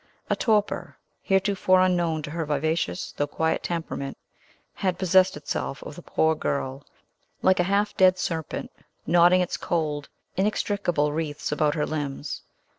[0.31, 4.17] A torpor, heretofore unknown to her vivacious though quiet temperament,
[4.73, 6.83] had possessed itself of the poor girl,
[7.43, 8.71] like a half dead serpent
[9.05, 12.41] knotting its cold, inextricable wreaths about her limbs.